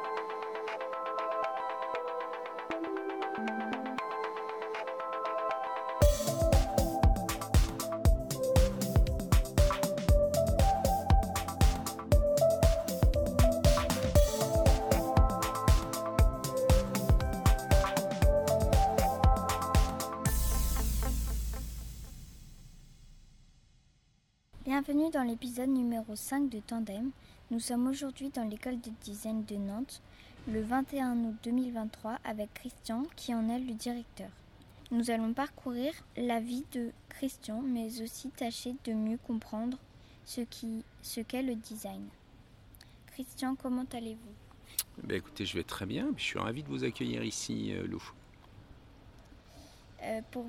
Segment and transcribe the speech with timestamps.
[0.00, 1.07] Thank you.
[24.88, 27.10] Bienvenue dans l'épisode numéro 5 de Tandem.
[27.50, 30.00] Nous sommes aujourd'hui dans l'école de design de Nantes
[30.50, 34.30] le 21 août 2023 avec Christian qui en est le directeur.
[34.90, 39.76] Nous allons parcourir la vie de Christian mais aussi tâcher de mieux comprendre
[40.24, 42.08] ce qu'est ce le design.
[43.08, 45.02] Christian, comment allez-vous?
[45.06, 46.14] Ben écoutez, je vais très bien.
[46.16, 48.02] Je suis ravi de vous accueillir ici, euh, Lou.
[50.02, 50.46] Euh, pour-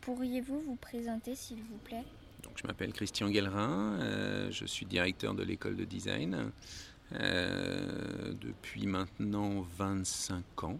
[0.00, 2.04] Pourriez-vous vous présenter s'il vous plaît?
[2.60, 6.50] Je m'appelle Christian Guellerin, euh, je suis directeur de l'école de design
[7.12, 10.78] euh, depuis maintenant 25 ans.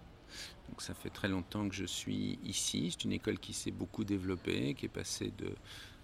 [0.69, 2.91] Donc, ça fait très longtemps que je suis ici.
[2.91, 5.55] C'est une école qui s'est beaucoup développée, qui est passée de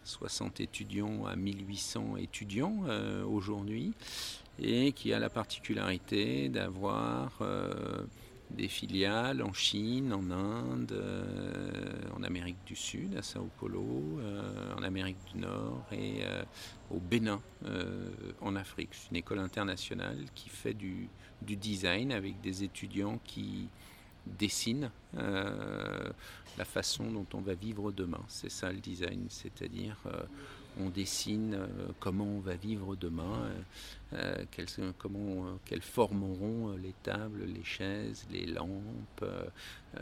[0.05, 3.95] 60 étudiants à 1800 étudiants euh, aujourd'hui
[4.61, 7.43] et qui a la particularité d'avoir
[8.55, 13.85] des filiales en Chine, en Inde, euh, en Amérique du Sud, à Sao Paulo,
[14.21, 16.43] euh, en Amérique du Nord et euh,
[16.91, 17.41] au Bénin,
[18.41, 18.91] en Afrique.
[18.93, 21.09] C'est une école internationale qui fait du,
[21.43, 23.69] design avec des étudiants qui
[24.27, 28.23] dessinent la façon dont on va vivre demain.
[28.29, 29.97] C'est ça le design, c'est-à-dire
[30.81, 31.67] on dessine euh,
[32.01, 33.63] comment on va vivre demain, euh,
[34.15, 39.25] euh, quelles, comment, les tables, les chaises, les lampes,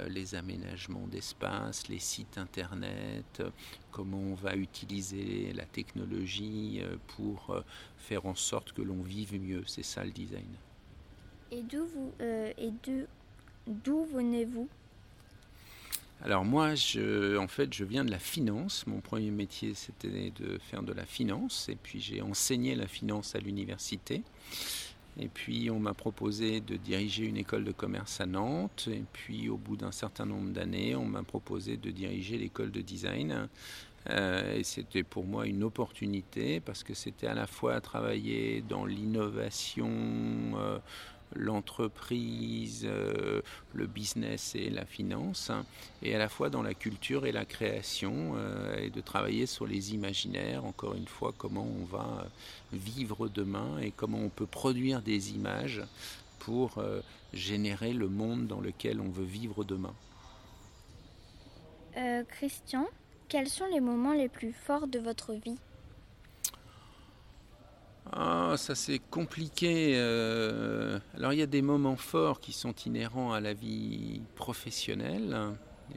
[0.08, 3.42] les aménagements d'espace, les sites internet,
[3.90, 7.62] comment on va utiliser la technologie pour
[7.96, 9.62] faire en sorte que l'on vive mieux.
[9.66, 10.44] C'est ça le design.
[11.50, 11.62] Et
[13.66, 14.68] d'où venez-vous?
[16.24, 18.86] Alors moi, en fait, je viens de la finance.
[18.86, 21.68] Mon premier métier, c'était de faire de la finance.
[21.68, 24.22] Et puis j'ai enseigné la finance à l'université.
[25.18, 28.88] Et puis on m'a proposé de diriger une école de commerce à Nantes.
[28.90, 32.80] Et puis au bout d'un certain nombre d'années, on m'a proposé de diriger l'école de
[32.80, 33.48] design.
[34.10, 38.84] Euh, et c'était pour moi une opportunité parce que c'était à la fois travailler dans
[38.84, 40.78] l'innovation, euh,
[41.34, 43.40] l'entreprise, euh,
[43.74, 45.64] le business et la finance, hein,
[46.02, 49.66] et à la fois dans la culture et la création, euh, et de travailler sur
[49.66, 52.26] les imaginaires, encore une fois, comment on va
[52.72, 55.82] vivre demain et comment on peut produire des images
[56.38, 57.00] pour euh,
[57.32, 59.94] générer le monde dans lequel on veut vivre demain.
[61.96, 62.86] Euh, Christian,
[63.28, 65.58] quels sont les moments les plus forts de votre vie?
[68.10, 69.94] Ah, ça c'est compliqué.
[69.96, 75.36] euh, Alors il y a des moments forts qui sont inhérents à la vie professionnelle.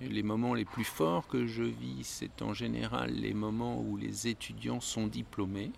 [0.01, 4.27] Les moments les plus forts que je vis, c'est en général les moments où les
[4.27, 5.71] étudiants sont diplômés.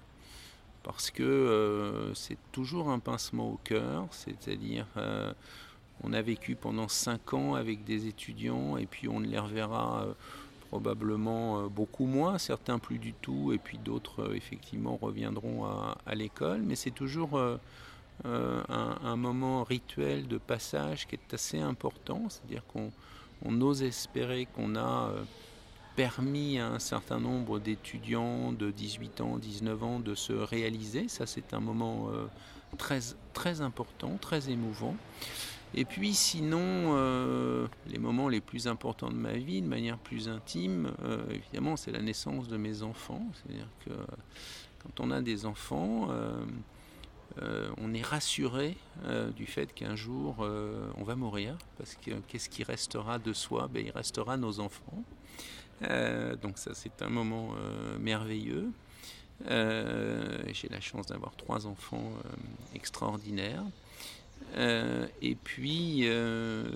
[0.83, 5.33] Parce que euh, c'est toujours un pincement au cœur, c'est-à-dire euh,
[6.03, 10.07] on a vécu pendant cinq ans avec des étudiants et puis on les reverra
[10.69, 16.15] probablement euh, beaucoup moins, certains plus du tout, et puis d'autres euh, effectivement reviendront à,
[16.15, 17.57] l'école, mais c'est toujours euh,
[18.25, 22.91] un, moment rituel de passage qui est assez important, c'est-à-dire qu'on
[23.45, 25.11] on ose espérer qu'on a
[25.95, 31.27] permis à un certain nombre d'étudiants de 18 ans, 19 ans de se réaliser, ça
[31.27, 32.09] c'est un moment
[32.77, 32.99] très,
[33.33, 34.95] très important, très émouvant.
[35.79, 40.27] Et puis sinon, euh, les moments les plus importants de ma vie, de manière plus
[40.27, 43.21] intime, euh, évidemment, c'est la naissance de mes enfants.
[43.35, 43.91] C'est-à-dire que
[44.79, 46.43] quand on a des enfants, euh,
[47.43, 51.55] euh, on est rassuré euh, du fait qu'un jour, euh, on va mourir.
[51.77, 53.69] Parce que qu'est-ce qui restera de soi?
[53.71, 55.03] Ben, Il restera nos enfants.
[55.83, 58.71] Euh, donc ça, c'est un moment euh, merveilleux.
[59.45, 62.29] Euh, J'ai la chance d'avoir trois enfants euh,
[62.73, 63.63] extraordinaires.
[64.55, 66.69] Euh, et puis, euh,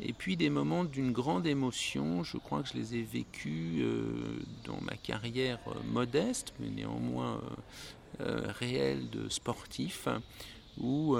[0.00, 2.24] et puis des moments d'une grande émotion.
[2.24, 7.40] Je crois que je les ai vécus euh, dans ma carrière modeste, mais néanmoins
[8.20, 10.08] euh, réelle de sportif,
[10.78, 11.16] où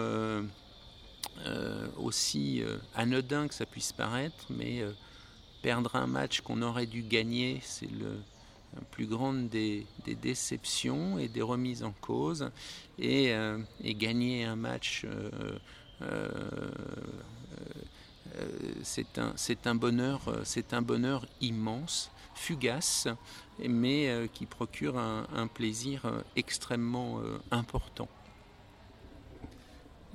[1.97, 2.63] aussi
[2.95, 4.83] anodin que ça puisse paraître, mais
[5.63, 8.19] perdre un match qu'on aurait dû gagner, c'est le
[8.91, 12.51] plus grande des, déceptions et des remises en cause
[12.99, 15.31] et, euh, gagner un match euh,
[16.03, 16.71] euh,
[18.83, 19.75] c'est un,
[20.83, 23.09] bonheur immense fugace
[23.61, 26.03] mais qui procure un, plaisir
[26.35, 27.21] extrêmement
[27.53, 28.09] important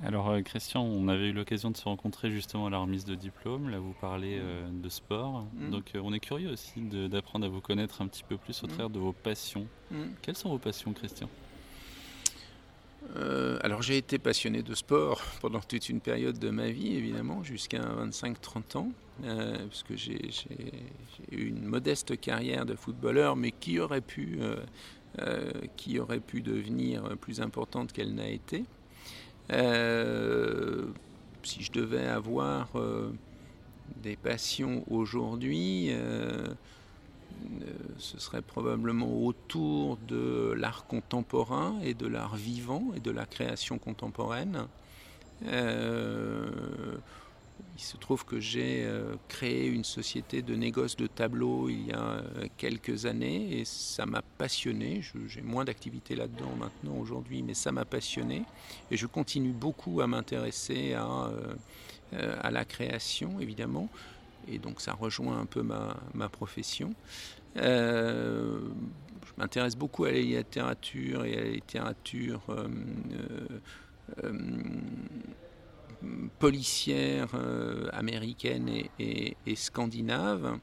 [0.02, 3.68] Alors Christian, on avait eu l'occasion de se rencontrer justement à la remise de diplôme.
[3.68, 4.40] Là, vous parlez
[4.72, 5.44] de sport.
[5.54, 5.70] Mm.
[5.70, 8.70] Donc on est curieux aussi d'apprendre à vous connaître un petit peu plus au mm.
[8.70, 9.66] travers de vos passions.
[9.90, 10.04] Mm.
[10.22, 11.28] Quelles sont vos passions, Christian?
[13.16, 17.42] Euh, alors j'ai été passionné de sport pendant toute une période de ma vie, évidemment,
[17.42, 18.92] jusqu'à 25-30 ans,
[19.24, 20.30] euh, puisque j'ai
[21.30, 24.38] eu une modeste carrière de footballeur, mais qui aurait pu,
[25.18, 28.64] euh, qui aurait pu devenir plus importante qu'elle n'a été.
[31.42, 32.68] Si je devais avoir
[33.96, 36.46] des passions aujourd'hui, euh,
[37.98, 43.78] ce serait probablement autour de l'art contemporain et de l'art vivant et de la création
[43.78, 44.66] contemporaine.
[47.80, 51.86] Euh, il se trouve que j'ai euh, créé une société de négoce de tableaux il
[51.88, 52.22] y a
[52.56, 55.02] quelques années et ça m'a passionné.
[55.26, 58.44] J'ai moins d'activité là-dedans maintenant aujourd'hui, mais ça m'a passionné
[58.90, 61.30] et je continue beaucoup à m'intéresser à,
[62.12, 63.88] à la création évidemment
[64.48, 66.94] et donc ça rejoint un peu ma, profession.
[67.56, 68.60] Euh,
[69.26, 72.68] je m'intéresse beaucoup à la littérature et à la littérature euh,
[74.24, 74.32] euh,
[76.38, 77.28] policière
[77.92, 78.68] américaine
[78.98, 80.58] et, et, scandinave.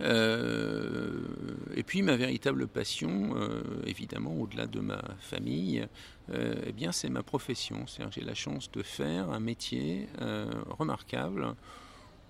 [0.00, 3.34] et puis ma véritable passion,
[3.86, 5.86] évidemment, au-delà de ma famille,
[6.32, 7.84] eh bien c'est ma profession.
[8.10, 10.08] J'ai la chance de faire un métier
[10.70, 11.54] remarquable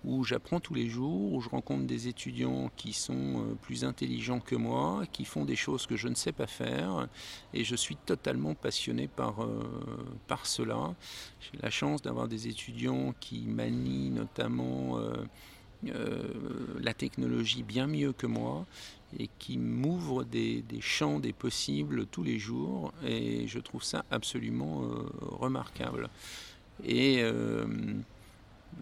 [0.04, 4.40] où j'apprends tous les jours, où je rencontre des étudiants qui sont euh, plus intelligents
[4.40, 7.08] que moi, qui font des choses que je ne sais pas faire,
[7.54, 9.62] et je suis totalement passionné par, euh,
[10.26, 10.94] par cela.
[11.40, 15.24] J'ai la chance d'avoir des étudiants qui manient notamment euh,
[16.80, 18.66] la technologie bien mieux que moi
[19.18, 24.04] et qui m'ouvrent des, des, champs des possibles tous les jours, et je trouve ça
[24.10, 24.84] absolument
[25.20, 26.08] remarquable.
[26.84, 27.22] Et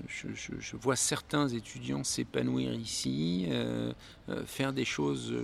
[0.09, 3.93] je, vois certains étudiants s'épanouir ici, euh,
[4.29, 5.35] euh, faire des choses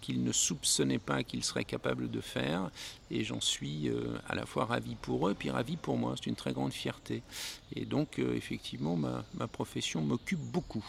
[0.00, 2.70] qu'ils ne soupçonnaient pas qu'ils seraient capables de faire,
[3.10, 6.14] et j'en suis euh, à la fois ravi pour eux, puis ravi pour moi.
[6.16, 7.22] C'est une très grande fierté.
[7.74, 10.84] Et donc, effectivement, ma, ma profession m'occupe beaucoup.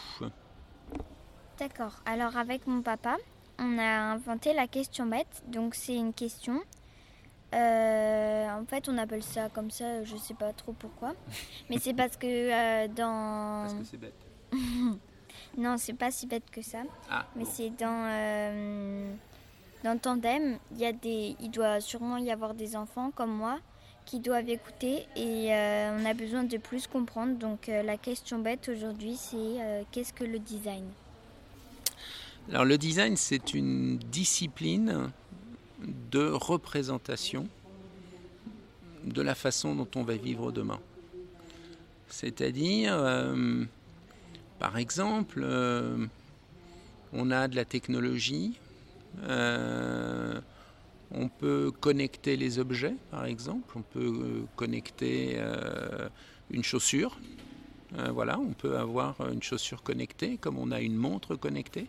[1.58, 2.00] D'accord.
[2.06, 3.16] Alors, avec mon papa,
[3.58, 5.42] on a inventé la question bête.
[5.48, 6.62] Donc, c'est une question
[7.54, 11.14] euh, en fait, on appelle ça comme ça, je sais pas trop pourquoi.
[11.70, 13.64] Mais c'est parce que euh, dans.
[13.64, 14.14] Parce que c'est bête.
[15.58, 16.82] non, c'est pas si bête que ça.
[17.10, 18.08] Ah, mais c'est dans.
[18.10, 19.12] Euh,
[19.84, 23.60] dans Tandem, il, y a des, il doit sûrement y avoir des enfants comme moi
[24.04, 27.36] qui doivent écouter et on a besoin de plus comprendre.
[27.36, 30.84] Donc la question bête aujourd'hui, c'est qu'est-ce que le design?
[32.48, 35.10] Alors le design, c'est une discipline
[36.10, 37.48] de représentation
[39.04, 40.80] de la façon dont on va vivre demain.
[42.08, 43.64] C'est-à-dire, euh,
[44.58, 46.06] par exemple, euh,
[47.12, 48.58] on a de la technologie,
[49.22, 50.40] euh,
[51.10, 55.40] on peut connecter les objets, par exemple, on peut connecter
[56.50, 57.18] une chaussure.
[58.10, 61.86] voilà, on peut avoir une chaussure connectée, comme on a une montre connectée.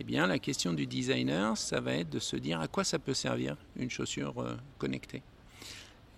[0.00, 2.98] Eh bien, la question du designer, ça va être de se dire à quoi ça
[2.98, 5.22] peut servir une chaussure euh, connectée.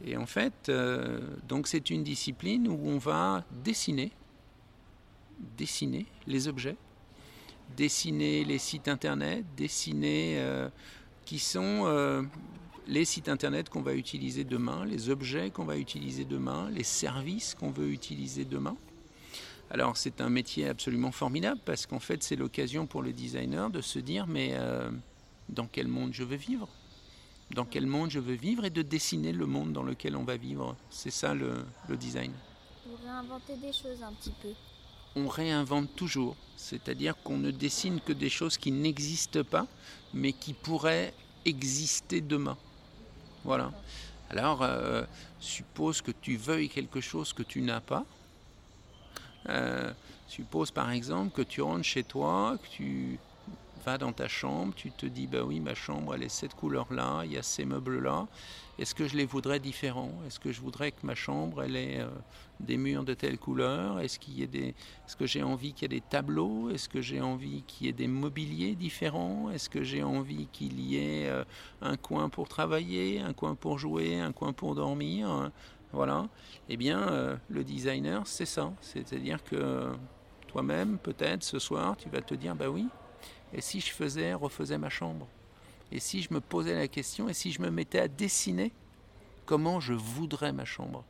[0.04, 4.12] Et en fait, euh, donc c'est une discipline où on va dessiner,
[5.56, 6.76] dessiner les objets,
[7.76, 10.68] dessiner les sites internet, dessiner euh,
[11.24, 11.86] qui sont
[12.86, 17.54] les sites internet qu'on va utiliser demain, les objets qu'on va utiliser demain, les services
[17.54, 18.76] qu'on veut utiliser demain.
[19.74, 23.80] Alors c'est un métier absolument formidable parce qu'en fait c'est l'occasion pour le designer de
[23.80, 24.88] se dire mais euh,
[25.48, 26.68] dans quel monde je veux vivre?
[27.56, 30.36] Dans quel monde je veux vivre et de dessiner le monde dans lequel on va
[30.36, 30.76] vivre.
[30.90, 31.64] C'est ça le,
[31.96, 32.30] design.
[32.86, 34.50] Vous réinventez des choses un petit peu.
[35.16, 39.66] On réinvente toujours, c'est-à-dire qu'on ne dessine que des choses qui n'existent pas
[40.12, 41.12] mais qui pourraient
[41.44, 42.56] exister demain.
[43.42, 43.72] Voilà.
[44.30, 45.02] Alors, euh,
[45.40, 48.06] suppose que tu veuilles quelque chose que tu n'as pas,
[49.48, 49.92] euh,
[50.26, 53.20] suppose par exemple que tu rentres chez toi, que tu
[53.84, 56.92] vas dans ta chambre, tu te dis bah oui ma chambre elle est cette couleur
[56.92, 58.28] là, il y a ces meubles là.
[58.78, 60.22] Est-ce que je les voudrais différents?
[60.26, 62.08] Est-ce que je voudrais que ma chambre elle ait euh,
[62.60, 64.00] des murs de telle couleur?
[64.00, 66.70] Est-ce qu'il y ait des Est-ce que j'ai envie qu'il y ait des tableaux?
[66.70, 69.50] Est-ce que j'ai envie qu'il y ait des mobiliers différents?
[69.50, 71.44] Est-ce que j'ai envie qu'il y ait euh,
[71.82, 75.50] un coin pour travailler, un coin pour jouer, un coin pour dormir?
[75.94, 76.28] Voilà.
[76.68, 78.72] Eh bien, euh, le designer, c'est ça.
[78.80, 79.92] C'est-à-dire que
[80.48, 82.86] toi-même, peut-être ce soir, tu vas te dire, bah oui,
[83.52, 85.26] et si je faisais, refaisais ma chambre?
[85.92, 88.72] Et si je me posais la question, et si je me mettais à dessiner
[89.46, 91.04] comment je voudrais ma chambre?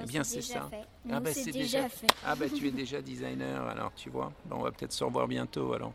[0.00, 0.70] Eh bien, c'est ça.
[1.10, 2.06] ah, bah, c'est déjà, fait.
[2.24, 4.32] Ah, bah, tu es déjà designer, alors, tu vois.
[4.50, 5.92] on va peut-être se revoir bientôt, alors.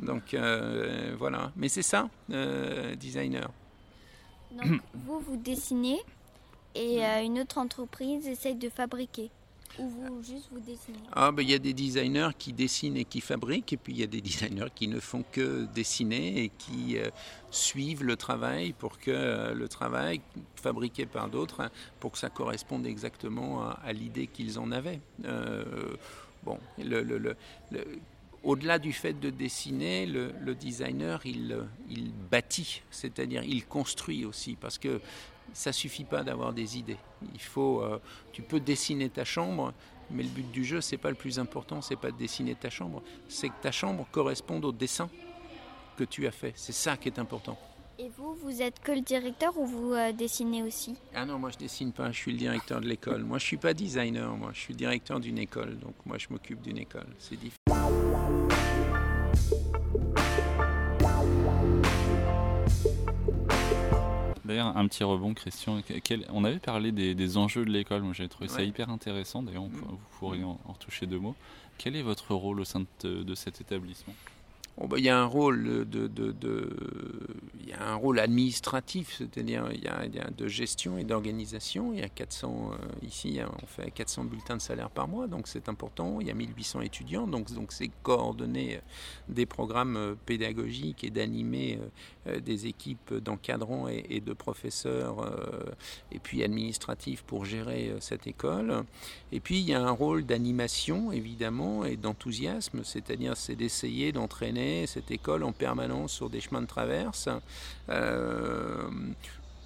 [0.00, 1.52] Donc, euh, voilà.
[1.56, 3.48] Mais c'est ça, euh, designer.
[4.50, 6.00] Donc, vous, vous dessinez
[6.74, 9.30] et euh, une autre entreprise essaye de fabriquer.
[9.78, 13.04] Ou vous juste vous dessinez Ah ben il y a des designers qui dessinent et
[13.04, 16.48] qui fabriquent, et puis il y a des designers qui ne font que dessiner et
[16.48, 17.08] qui euh,
[17.50, 20.20] suivent le travail pour que euh, le travail
[20.56, 25.00] fabriqué par d'autres, hein, pour que ça corresponde exactement à, l'idée qu'ils en avaient.
[25.24, 25.64] Euh,
[26.42, 27.36] bon, le, le, le,
[28.42, 31.56] au-delà du fait de dessiner, le, designer, il,
[31.88, 35.00] il bâtit, c'est-à-dire il construit aussi, parce que
[35.52, 36.98] ça suffit pas d'avoir des idées.
[37.34, 37.98] Il faut, euh,
[38.32, 39.72] tu peux dessiner ta chambre,
[40.10, 42.70] mais le but du jeu, c'est pas le plus important, c'est pas de dessiner ta
[42.70, 45.08] chambre, c'est que ta chambre corresponde au dessin
[45.96, 46.52] que tu as fait.
[46.56, 47.58] C'est ça qui est important.
[47.98, 50.96] Et vous, vous êtes que le directeur ou vous euh, dessinez aussi?
[51.14, 53.24] Ah non, moi je dessine pas, je suis le directeur de l'école.
[53.24, 56.62] Moi je suis pas designer, moi je suis directeur d'une école, donc moi je m'occupe
[56.62, 57.08] d'une école.
[57.18, 57.59] C'est différent.
[64.50, 65.80] D'ailleurs, un petit rebond, Christian.
[66.30, 68.02] on avait parlé des, enjeux de l'école.
[68.02, 69.44] Moi, j'ai trouvé ça hyper intéressant.
[69.44, 69.80] D'ailleurs, mm.
[69.88, 71.36] vous pourriez en, en, retoucher deux mots.
[71.78, 74.12] Quel est votre rôle au sein de cet établissement?
[74.96, 76.68] Il y a un rôle de, de, de,
[77.60, 81.92] il y a un rôle administratif, c'est-à-dire il, y a, de gestion et d'organisation.
[81.92, 85.46] Il y a 400 euh, ici, on fait 400 bulletins de salaire par mois, donc
[85.46, 86.20] c'est important.
[86.20, 88.80] Il y a 1800 étudiants, donc donc c'est coordonner euh,
[89.28, 91.78] des programmes euh, pédagogiques et d'animer
[92.44, 95.26] des équipes d'encadrants et, de professeurs,
[96.12, 98.84] et puis administratifs pour gérer cette école.
[99.32, 104.69] Et puis il y a un rôle d'animation évidemment et d'enthousiasme, c'est-à-dire c'est d'essayer d'entraîner
[104.86, 107.28] cette école en permanence sur des chemins de traverse
[107.88, 108.88] euh,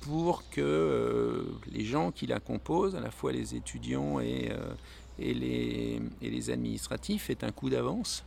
[0.00, 1.42] pour que euh,
[1.72, 4.74] les gens qui la composent, à la fois les étudiants et, euh,
[5.18, 8.24] les, administratifs, aient un coup d'avance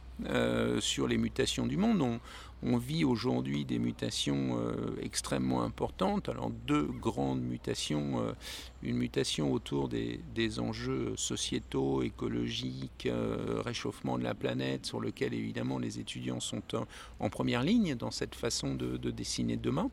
[0.80, 2.02] sur les mutations du monde.
[2.02, 2.20] On
[2.64, 6.30] vit aujourd'hui des mutations euh, extrêmement importantes.
[6.30, 8.32] Alors deux grandes mutations, euh,
[8.84, 10.20] une mutation autour des,
[10.60, 16.64] enjeux sociétaux, écologiques, euh, réchauffement de la planète, sur lequel évidemment les étudiants sont
[17.20, 19.90] en, première ligne dans cette façon de dessiner demain.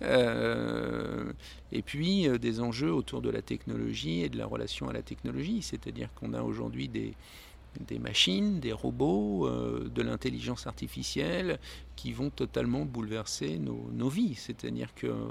[0.00, 5.60] et puis des enjeux autour de la technologie et de la relation à la technologie,
[5.60, 7.14] c'est-à-dire qu'on a aujourd'hui des
[7.86, 11.58] des machines, des robots, euh, de l'intelligence artificielle
[11.96, 14.34] qui vont totalement bouleverser nos, vies.
[14.34, 15.26] C'est-à-dire que euh,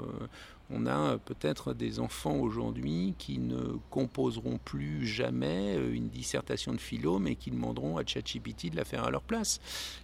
[0.70, 6.80] on a peut-être des enfants aujourd'hui qui ne composeront plus jamais euh, une dissertation de
[6.80, 9.60] philo, mais qui demanderont à ChatGPT de la faire à leur place.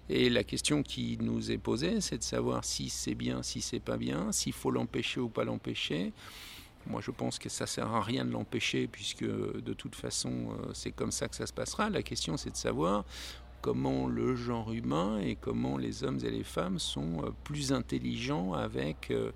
[0.08, 3.80] Et la question qui nous est posée, c'est de savoir si c'est bien, si c'est
[3.80, 6.12] pas bien, s'il faut l'empêcher ou pas l'empêcher.
[6.86, 10.30] Moi, je pense que ça ne sert à rien de l'empêcher, puisque de toute façon,
[10.30, 11.90] euh, c'est comme ça que ça se passera.
[11.90, 13.04] La question, c'est de savoir
[13.62, 18.52] comment le genre humain et comment les hommes et les femmes sont euh, plus intelligents
[18.52, 19.32] avec euh,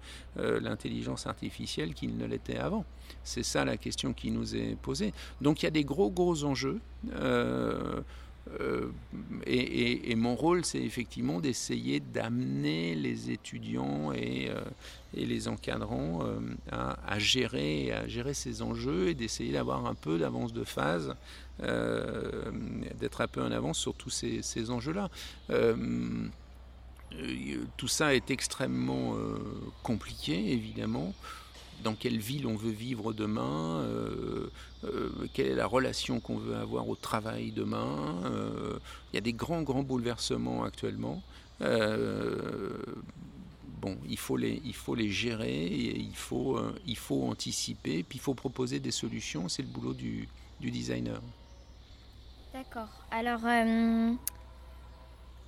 [0.60, 2.84] l'intelligence artificielle qu'ils ne l'étaient avant.
[3.24, 5.14] C'est ça la question qui nous est posée.
[5.40, 6.78] Donc il y a des gros, gros enjeux.
[9.46, 14.60] Et, mon rôle, c'est effectivement d'essayer d'amener les étudiants et, euh,
[15.14, 16.38] les encadrants euh,
[16.70, 21.14] à, gérer, à gérer ces enjeux et d'essayer d'avoir un peu d'avance de phase,
[21.60, 25.08] d'être un peu en avance sur tous ces enjeux-là.
[27.76, 29.16] tout ça est extrêmement
[29.82, 31.14] compliqué, évidemment
[31.82, 34.50] dans quelle ville on veut vivre demain, euh,
[34.84, 38.20] euh, quelle est la relation qu'on veut avoir au travail demain.
[38.24, 38.78] Euh,
[39.12, 41.22] il y a des grands, grands bouleversements actuellement.
[41.60, 41.68] bon,
[44.08, 48.22] il faut, les, il faut les gérer, et il, faut, il faut anticiper, puis il
[48.22, 49.48] faut proposer des solutions.
[49.48, 50.28] C'est le boulot du,
[50.60, 51.20] du designer.
[52.52, 52.88] D'accord.
[53.10, 54.18] Alors, on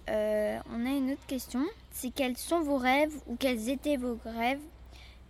[0.09, 1.65] a une autre question.
[1.91, 4.61] C'est quels sont vos rêves ou quels étaient vos rêves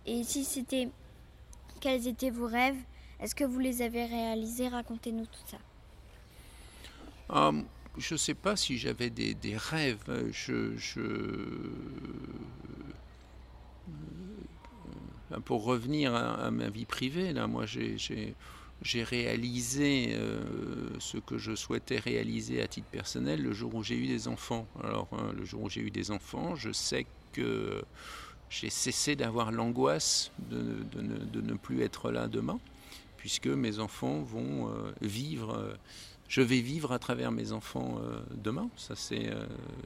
[0.05, 0.89] et si c'était,
[1.79, 2.81] quels étaient vos rêves
[3.19, 4.67] Est-ce que vous les avez réalisés?
[4.67, 5.57] Racontez-nous tout ça.
[7.29, 7.65] Um,
[7.97, 10.29] je ne sais pas si j'avais des, rêves.
[10.31, 11.01] Je, je...
[15.31, 21.37] Euh, pour revenir à, ma vie privée, là, moi j'ai, j'ai, réalisé euh, ce que
[21.37, 24.67] je souhaitais réaliser à titre personnel le jour où j'ai eu des enfants.
[24.83, 27.81] Alors, hein, le jour où j'ai eu des enfants, je sais que
[28.51, 32.59] j'ai cessé d'avoir l'angoisse de, ne plus être là demain,
[33.17, 35.73] puisque mes enfants vont euh, vivre, euh,
[36.27, 38.69] je vais vivre à travers mes enfants euh, demain.
[38.75, 39.29] Ça, c'est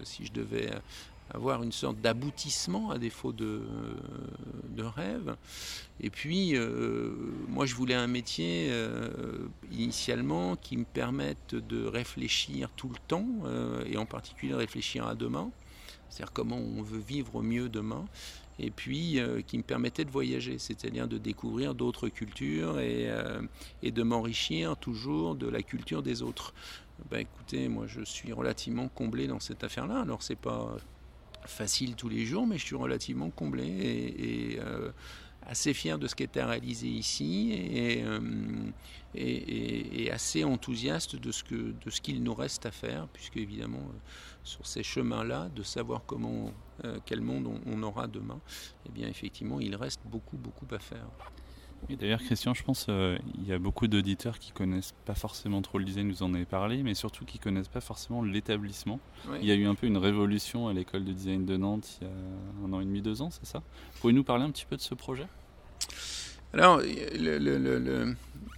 [0.03, 0.71] si je devais
[1.31, 3.61] avoir une sorte d'aboutissement à défaut de,
[4.69, 5.35] de rêve.
[5.99, 6.53] Et puis,
[7.47, 8.71] moi, je voulais un métier
[9.71, 13.27] initialement qui me permette de réfléchir tout le temps,
[13.87, 15.49] et en particulier réfléchir à demain,
[16.09, 18.05] c'est-à-dire comment on veut vivre mieux demain
[18.59, 23.41] et puis euh, qui me permettait de voyager, c'est-à-dire de découvrir d'autres cultures et, euh,
[23.83, 26.53] et de m'enrichir toujours de la culture des autres.
[27.09, 29.99] Ben, écoutez, moi je suis relativement comblé dans cette affaire-là.
[30.01, 30.77] Alors c'est pas
[31.47, 34.91] facile tous les jours, mais je suis relativement comblé et, euh,
[35.47, 38.03] assez fier de ce qui à réaliser ici et,
[39.13, 43.91] et, assez enthousiaste de ce qu'il nous reste à faire, puisque évidemment
[44.43, 46.51] sur ces chemins-là, de savoir comment,
[46.85, 48.39] euh, quel monde on, aura demain,
[48.87, 51.07] eh bien effectivement, il reste beaucoup, beaucoup à faire.
[51.89, 55.61] Et d'ailleurs, Christian, je pense qu'il euh, y a beaucoup d'auditeurs qui connaissent pas forcément
[55.61, 58.99] trop le design, vous en avez parlé, mais surtout qui connaissent pas forcément l'établissement.
[59.41, 62.07] Il y a eu un peu une révolution à l'école de design de Nantes il
[62.07, 62.13] y a
[62.67, 63.61] un an et demi, deux ans, c'est ça?
[63.99, 65.27] Pouvez-vous nous parler un petit peu de ce projet?
[66.55, 66.81] Alors,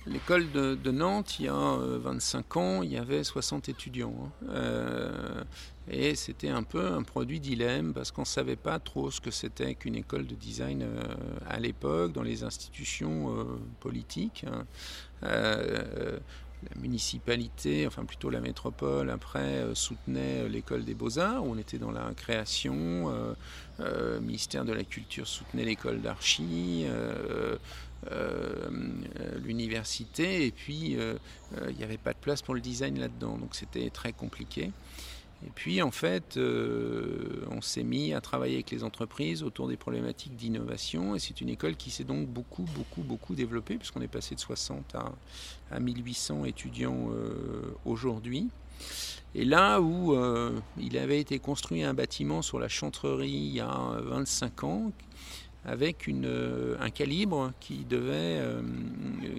[0.06, 4.14] l'école de, Nantes, il y a 25 euh, ans, il y avait 60 étudiants.
[4.22, 4.48] Hein.
[4.50, 5.44] Euh,
[5.90, 9.32] et c'était un peu un produit dilemme parce qu'on ne savait pas trop ce que
[9.32, 11.02] c'était qu'une école de design euh,
[11.50, 13.48] à l'époque dans les institutions
[13.80, 14.46] politiques.
[14.48, 14.66] Hein
[16.64, 21.92] la municipalité, enfin plutôt la métropole, après soutenait l'école des beaux-arts, où on était dans
[21.92, 23.36] la création,
[23.80, 26.86] euh, ministère de la Culture soutenait l'école d'archi,
[29.44, 33.90] l'université, et puis il n'y avait pas de place pour le design là-dedans, donc c'était
[33.90, 34.72] très compliqué.
[35.46, 39.78] Et puis en fait, euh, on s'est mis à travailler avec les entreprises autour des
[39.78, 41.16] problématiques d'innovation.
[41.16, 44.40] Et c'est une école qui s'est donc beaucoup, beaucoup, beaucoup développée, puisqu'on est passé de
[44.40, 45.12] 60 à,
[45.72, 48.50] à 1800 étudiants euh, aujourd'hui.
[49.36, 53.60] Et là où euh, il avait été construit un bâtiment sur la chantrerie il y
[53.60, 54.92] a 25 ans,
[55.66, 58.62] avec euh, un calibre qui, devait, euh,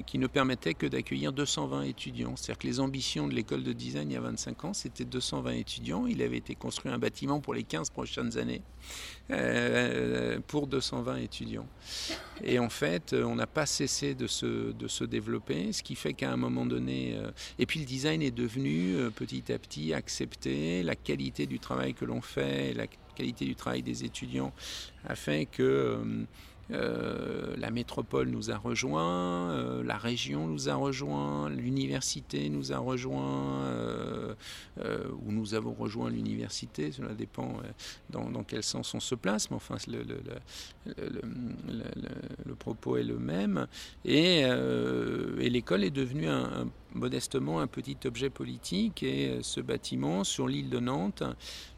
[0.07, 2.37] qui ne permettait que d'accueillir 220 étudiants.
[2.37, 5.53] C'est-à-dire que les ambitions de l'école de design il y a 25 ans, c'était 220
[5.53, 6.07] étudiants.
[6.07, 8.61] Il avait été construit un bâtiment pour les 15 prochaines années
[9.31, 11.67] euh, pour 220 étudiants.
[12.45, 16.13] Et en fait, on n'a pas cessé de se, de se développer, ce qui fait
[16.13, 17.19] qu'à un moment donné,
[17.59, 22.05] et puis le design est devenu petit à petit accepté, la qualité du travail que
[22.05, 22.75] l'on fait,
[23.19, 24.53] qualité du travail des étudiants
[25.05, 26.25] a fait que euh,
[26.71, 32.79] euh, la métropole nous a rejoints, euh, la région nous a rejoints, l'université nous a
[32.79, 34.37] rejoints,
[34.77, 37.61] ou nous avons rejoint l'université, cela dépend
[38.11, 40.45] dans, quel sens on se place, mais enfin le,
[42.55, 43.67] propos est le même.
[44.05, 44.45] Et,
[45.49, 50.71] l'école est devenue un, modestement un petit objet politique et euh, ce bâtiment sur l'île
[50.71, 51.23] de Nantes,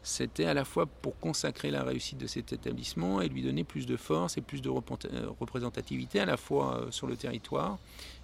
[0.03, 3.85] c'était à la fois pour consacrer la réussite de cet établissement et lui donner plus
[3.85, 7.77] de force et plus de euh, représentativité à la fois euh, sur le territoire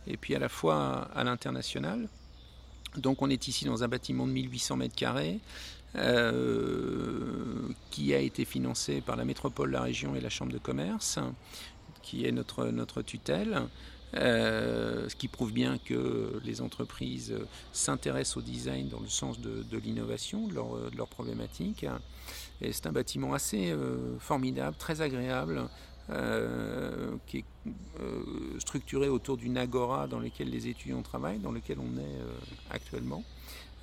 [0.08, 2.08] et puis à la fois à l'international.
[2.96, 5.40] Donc on est ici dans un bâtiment de 1800 mètres carrés
[7.90, 11.18] qui a été financé par la métropole, la région et la chambre de commerce,
[12.04, 13.64] qui est notre, notre tutelle.
[14.16, 17.36] Euh, ce qui prouve bien que les entreprises
[17.74, 21.86] s'intéressent au design dans le sens de, l'innovation, de leur, de problématique.
[22.62, 25.68] Et c'est un bâtiment assez euh, formidable, très agréable,
[26.10, 27.46] euh, qui est
[28.60, 33.24] structuré autour d'une agora dans laquelle les étudiants travaillent, dans lequel on est actuellement,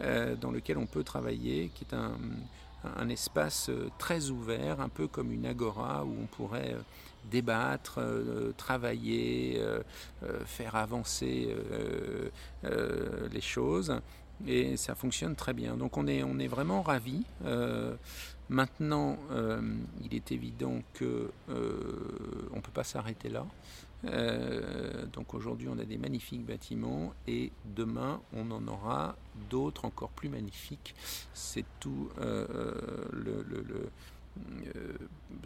[0.01, 5.45] dans lequel on peut travailler, qui est un espace très ouvert, un peu comme une
[5.45, 6.75] agora où on pourrait
[7.31, 9.81] débattre, euh, travailler, euh,
[10.23, 11.55] euh, faire avancer
[12.63, 14.01] les choses.
[14.47, 15.77] Et ça fonctionne très bien.
[15.77, 17.25] Donc on est, on est vraiment ravis.
[18.49, 19.19] maintenant,
[20.03, 23.47] il est évident que on ne peut pas s'arrêter là.
[25.13, 29.17] donc aujourd'hui, on a des magnifiques bâtiments et demain, on en aura
[29.51, 30.95] d'autres encore plus magnifiques.
[31.33, 32.11] C'est tout
[33.13, 33.91] le,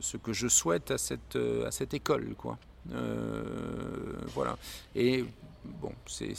[0.01, 2.35] ce que je souhaite à cette, euh, à cette école.
[2.37, 2.59] Quoi.
[2.92, 4.57] Euh, voilà.
[4.94, 5.24] Et
[5.64, 6.35] bon, c'est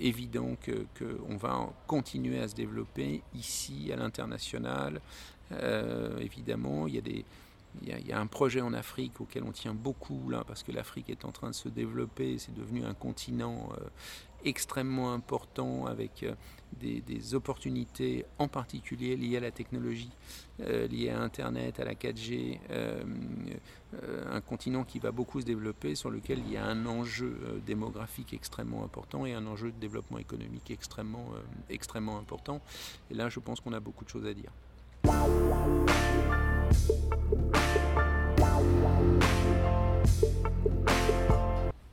[0.00, 5.00] évident qu'on que va continuer à se développer ici, à l'international.
[6.20, 7.24] évidemment, il y a des,
[7.82, 11.10] il y, a, un projet en Afrique auquel on tient beaucoup là, parce que l'Afrique
[11.10, 13.70] est en train de se développer, c'est devenu un continent
[14.44, 16.34] extrêmement important avec euh,
[16.80, 20.10] des, opportunités en particulier liées à la technologie,
[20.60, 23.02] euh, liées à Internet, à la 4G, euh,
[24.30, 28.32] un continent qui va beaucoup se développer, sur lequel il y a un enjeu démographique
[28.32, 31.30] extrêmement important et un enjeu de développement économique extrêmement,
[31.68, 32.60] extrêmement important.
[33.10, 34.52] Et là, je pense qu'on a beaucoup de choses à dire.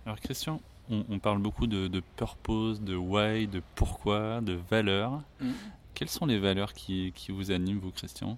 [0.06, 5.22] Alors Christian, on, parle beaucoup de, purpose, de why, de pourquoi, de valeurs.
[5.42, 5.52] Mm.
[5.94, 8.38] Quelles sont les valeurs qui, vous animent, vous, Christian?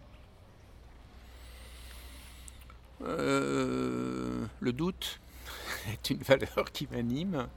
[3.02, 5.20] Euh, Le doute
[5.92, 7.48] est une valeur qui m'anime.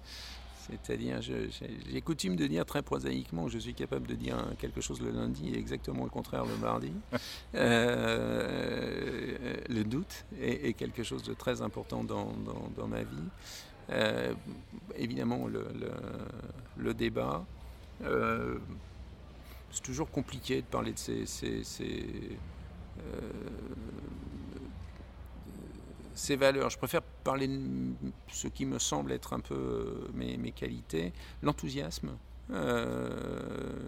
[0.69, 5.01] C'est-à-dire, j'ai coutume de dire très prosaïquement que je suis capable de dire quelque chose
[5.01, 6.93] le lundi et exactement le contraire le mardi.
[7.55, 12.33] Euh, le doute est, quelque chose de très important dans,
[12.89, 13.29] ma vie.
[13.93, 14.35] Euh,
[14.97, 17.45] évidemment, le, débat.
[18.03, 18.59] Euh,
[19.71, 21.27] c'est toujours compliqué de parler de ces,
[26.15, 26.71] ces valeurs.
[26.71, 27.95] Je préfère parler de
[28.29, 31.13] ce qui me semble être un peu euh, mes, qualités.
[31.43, 32.17] L'enthousiasme.
[32.51, 33.79] Euh,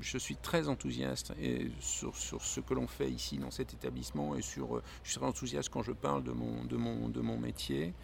[0.00, 1.32] je suis très enthousiaste
[1.78, 5.68] sur, ce que l'on fait ici dans cet établissement et sur, je suis très enthousiaste
[5.68, 7.94] quand je parle de mon métier.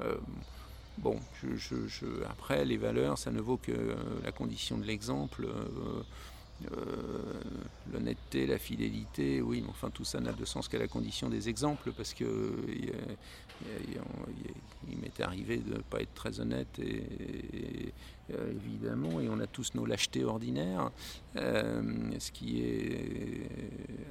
[0.00, 0.16] Euh,
[0.98, 5.46] bon, je, après, les valeurs, ça ne vaut que la condition de l'exemple.
[6.64, 7.40] Euh,
[7.92, 11.48] l'honnêteté, la fidélité, oui, mais enfin tout ça n'a de sens qu'à la condition des
[11.50, 12.54] exemples, parce que
[14.88, 17.92] il, m'est arrivé de ne pas être très honnête, et,
[18.30, 20.90] évidemment, et on a tous nos lâchetés ordinaires,
[21.36, 23.48] euh, ce qui est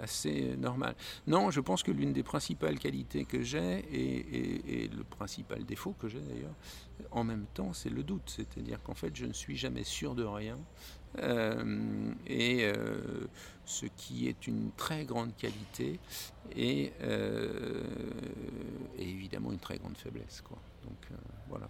[0.02, 0.96] assez normal.
[1.28, 6.08] Non, je pense que l'une des principales qualités que j'ai, et le principal défaut que
[6.08, 6.56] j'ai d'ailleurs,
[7.12, 10.24] en même temps, c'est le doute, c'est-à-dire qu'en fait, je ne suis jamais sûr de
[10.24, 10.58] rien.
[11.20, 13.28] Euh, et euh,
[13.66, 16.00] ce qui est une très grande qualité
[16.56, 17.84] et, euh,
[18.98, 20.42] évidemment une très grande faiblesse.
[20.42, 20.58] Quoi.
[20.84, 21.68] Donc voilà.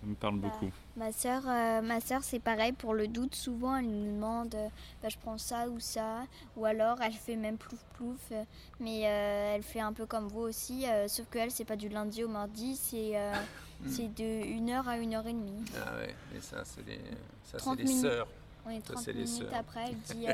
[0.00, 0.66] Ça me parle beaucoup.
[0.96, 1.42] Bah, ma soeur,
[1.82, 3.36] ma soeur c'est pareil pour le doute.
[3.36, 4.56] Souvent, elle nous demande
[5.00, 6.26] bah, je prends ça ou ça.
[6.56, 8.32] Ou alors, elle fait même plouf plouf.
[8.80, 10.86] Mais elle fait un peu comme vous aussi.
[11.06, 12.74] sauf que elle, c'est pas du lundi au mardi.
[12.74, 13.14] C'est
[13.86, 15.34] c'est de 1h à 1h30.
[15.76, 17.00] Ah ouais, mais ça, c'est les,
[17.44, 18.28] ça, les sœurs.
[18.66, 20.26] Oui, 30 minutes après, elle dit,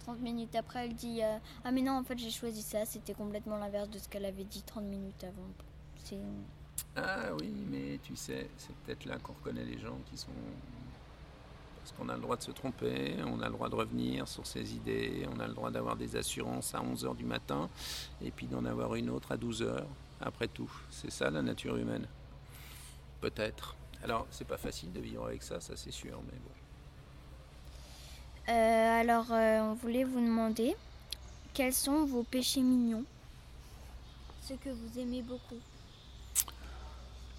[0.00, 1.20] 30 euh, minutes après, elle dit
[1.64, 2.84] Ah, mais non, en fait, j'ai choisi ça.
[2.84, 5.48] C'était complètement l'inverse de ce qu'elle avait dit 30 minutes avant.
[6.96, 10.30] Ah oui, mais tu sais, c'est peut-être là qu'on reconnaît les gens qui sont.
[11.78, 14.46] Parce qu'on a le droit de se tromper, on a le droit de revenir sur
[14.46, 17.70] ses idées, on a le droit d'avoir des assurances à 11h du matin,
[18.22, 19.84] et puis d'en avoir une autre à 12h,
[20.20, 20.70] après tout.
[20.90, 22.06] C'est ça la nature humaine?
[23.22, 23.76] Peut-être.
[24.02, 26.59] Alors, c'est pas facile de vivre avec ça, ça c'est sûr, mais bon.
[28.50, 30.74] Euh, alors, euh, on voulait vous demander
[31.54, 33.04] quels sont vos péchés mignons?
[34.42, 35.60] Ce que vous aimez beaucoup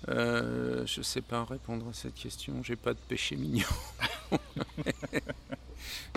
[0.07, 2.63] euh, Je ne sais pas répondre à cette question.
[2.63, 3.67] J'ai pas de péché mignon.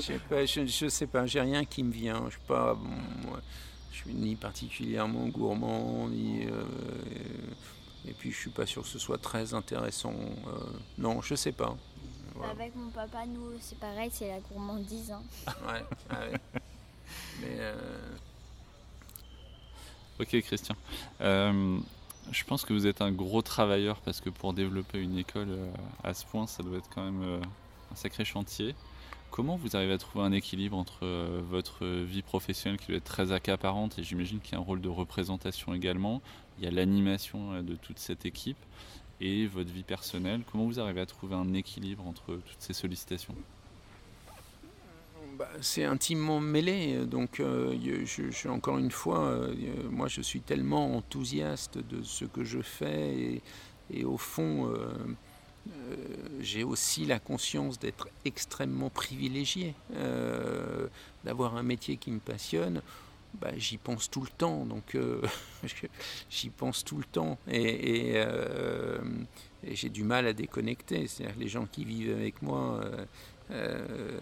[0.01, 2.23] je ne sais pas, j'ai rien qui me vient.
[2.27, 2.79] Je suis pas,
[3.91, 6.47] je suis ni particulièrement gourmand, ni
[8.07, 10.15] et puis je suis pas sûr que ce soit très intéressant.
[10.99, 11.77] non, je sais pas.
[12.43, 15.13] Avec mon papa, nous, c'est pareil, c'est la gourmandise.
[15.13, 15.23] Hein.
[15.69, 15.85] ouais,
[16.17, 16.41] ouais.
[17.41, 17.57] Mais.
[17.59, 18.17] Euh,
[20.21, 20.75] ok, Christian.
[21.21, 21.79] Euh,
[22.33, 25.71] je pense que vous êtes un gros travailleur parce que pour développer une école euh,
[26.03, 27.41] à ce point, ça doit être quand même
[27.93, 28.75] un sacré chantier.
[29.31, 31.05] Comment vous arrivez à trouver un équilibre entre
[31.51, 34.81] votre vie professionnelle qui doit être très accaparante et j'imagine qu'il y a un rôle
[34.81, 36.23] de représentation également,
[36.59, 38.57] il y a l'animation de toute cette équipe
[39.21, 40.43] et votre vie personnelle.
[40.51, 43.35] Comment vous arrivez à trouver un équilibre entre toutes ces sollicitations
[45.39, 47.75] bah, c'est intimement mêlé, donc euh,
[48.49, 49.53] encore une fois, euh,
[49.91, 53.43] moi je suis tellement enthousiaste de ce que je fais
[53.93, 54.93] et, au fond euh,
[56.41, 59.75] j'ai aussi la conscience d'être extrêmement privilégié,
[61.25, 62.81] d'avoir un métier qui me passionne.
[63.41, 65.21] Bah, j'y pense tout le temps, donc euh,
[66.31, 68.99] j'y pense tout le temps euh,
[69.65, 71.09] et, j'ai du mal à déconnecter.
[71.09, 72.81] C'est-à-dire les gens qui vivent avec moi
[73.51, 74.19] euh,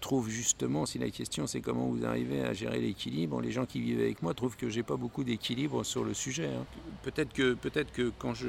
[0.00, 3.80] trouvent justement, si la question c'est comment vous arrivez à gérer l'équilibre, les gens qui
[3.80, 6.46] vivent avec moi trouvent que j'ai pas beaucoup d'équilibre sur le sujet.
[6.46, 6.66] Hein.
[7.02, 8.48] Peut-être que, peut que quand je,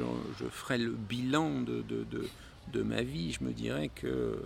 [0.52, 4.38] ferai le bilan de, de, ma vie, je me dirais que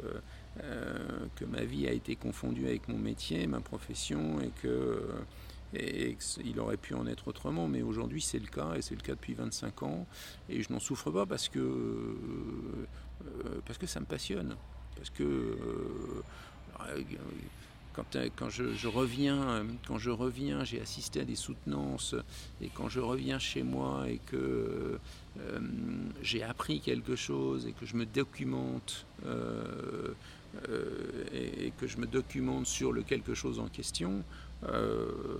[0.63, 0.97] euh,
[1.35, 5.01] que ma vie a été confondue avec mon métier, ma profession, et que
[6.59, 9.33] aurait pu en être autrement, mais aujourd'hui c'est le cas, et c'est le cas depuis
[9.33, 10.05] 25 ans,
[10.49, 14.57] et je n'en souffre pas parce que, euh, parce que ça me passionne,
[14.97, 16.23] parce que euh,
[17.93, 22.15] quand, quand je, reviens, quand je reviens, j'ai assisté à des soutenances,
[22.61, 24.99] et quand je reviens chez moi et que
[26.21, 30.13] j'ai appris quelque chose et que je me documente, euh,
[31.33, 34.23] et, que je me documente sur le quelque chose en question,
[34.67, 35.37] euh,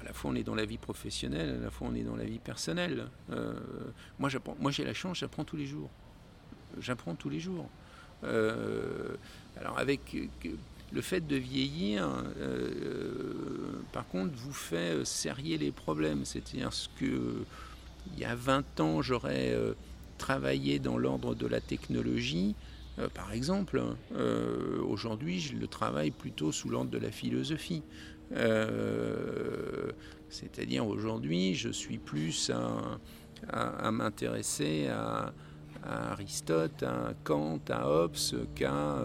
[0.00, 2.16] à la fois on est dans la vie professionnelle, à la fois on est dans
[2.16, 3.06] la vie personnelle.
[4.18, 5.90] moi, j'apprends, moi j'ai la chance, j'apprends tous les jours.
[6.78, 7.68] J'apprends tous les jours.
[8.22, 10.16] alors avec
[10.92, 12.08] le fait de vieillir,
[13.92, 16.24] par contre, vous fait serrer les problèmes.
[16.24, 17.44] C'est-à-dire ce que
[18.12, 19.54] il y a 20 ans, j'aurais
[20.20, 22.54] travaillé dans l'ordre de la technologie.
[22.98, 27.82] Euh, par exemple, hein, euh, aujourd'hui, je le travaille plutôt sous l'ordre de la philosophie.
[28.32, 29.90] Euh,
[30.28, 32.50] c'est-à-dire aujourd'hui, je suis plus
[33.48, 35.32] à, m'intéresser à,
[35.84, 38.16] Aristote, à Kant, à Hobbes
[38.54, 38.96] qu'à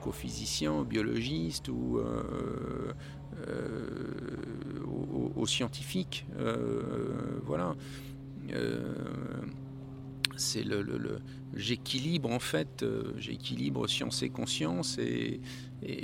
[0.00, 2.00] qu'aux physiciens, aux biologistes ou
[5.36, 6.26] aux, scientifiques.
[7.44, 7.74] voilà
[10.36, 11.20] c'est le,
[11.54, 15.40] j'équilibre en fait, euh, j'équilibre science et conscience et,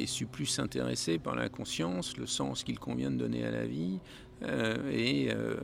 [0.06, 3.98] suis plus intéressé par la conscience, le sens qu'il convient de donner à la vie
[4.42, 4.76] euh,
[5.30, 5.54] euh,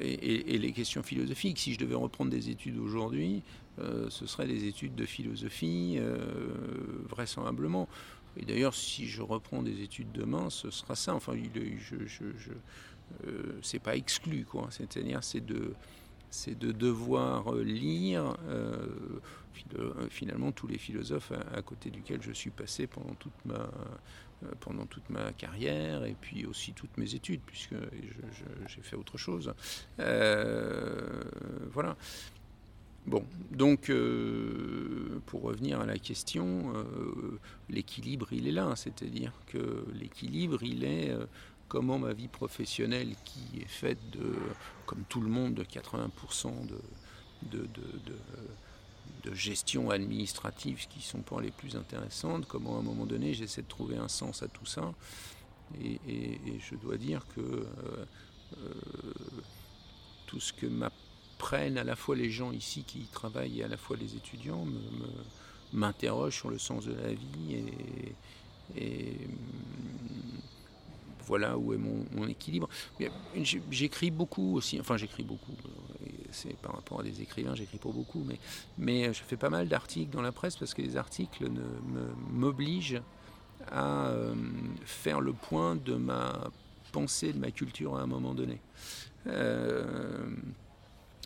[0.00, 1.58] et, et, les questions philosophiques.
[1.58, 3.42] Si je devais reprendre des études aujourd'hui,
[4.08, 5.98] ce seraient des études de philosophie
[7.08, 7.88] vraisemblablement.
[8.36, 11.14] Et d'ailleurs, si je reprends des études demain, ce sera ça.
[11.14, 12.24] Enfin, je, je,
[13.26, 14.68] euh, c'est pas exclu, quoi.
[14.70, 15.74] C'est-à-dire, c'est de,
[16.30, 18.86] c'est de devoir lire euh,
[20.10, 23.68] finalement tous les philosophes à, côté duquel je suis passé pendant toute ma euh,
[24.60, 27.74] pendant toute ma carrière et puis aussi toutes mes études puisque
[28.66, 29.52] j'ai fait autre chose.
[29.98, 31.96] voilà.
[33.06, 33.90] Bon, donc
[35.26, 36.72] pour revenir à la question,
[37.68, 41.14] l'équilibre il est là, c'est-à-dire que l'équilibre il est
[41.70, 44.34] comment ma vie professionnelle, qui est faite de,
[44.86, 46.78] comme tout le monde, de 80% de,
[47.50, 48.16] de, de,
[49.32, 53.68] gestion administrative, qui sont pas les plus intéressantes, comment à un moment donné j'essaie de
[53.68, 54.92] trouver un sens à tout ça.
[55.82, 55.98] Et,
[56.58, 57.64] je dois dire que euh,
[58.58, 58.72] euh,
[60.26, 63.68] tout ce que m'apprennent à la fois les gens ici qui y travaillent et à
[63.68, 64.66] la fois les étudiants
[65.72, 67.64] m'interroge sur le sens de la vie
[68.76, 69.16] et
[71.30, 72.68] voilà où est mon, équilibre.
[73.70, 77.88] J'écris beaucoup aussi, enfin j'écris beaucoup, euh, c'est par rapport à des écrivains, j'écris pas
[77.88, 78.38] beaucoup, mais,
[78.78, 81.48] mais je fais pas mal d'articles dans la presse parce que les articles
[82.32, 83.00] m'obligent
[83.70, 84.34] à euh,
[84.84, 86.50] faire le point de ma
[86.90, 88.58] pensée, de ma culture à un moment donné.
[89.28, 89.84] Euh,